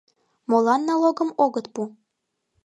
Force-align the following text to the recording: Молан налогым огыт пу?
Молан 0.49 0.81
налогым 0.89 1.29
огыт 1.43 1.65
пу? 1.73 1.81